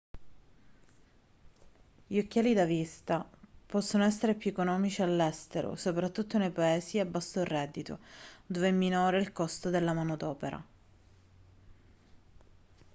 [2.07, 3.23] gli occhiali da vista
[3.67, 7.99] possono essere più economici all'estero soprattutto nei paesi a basso reddito
[8.43, 10.65] dove è minore il costo della manodopera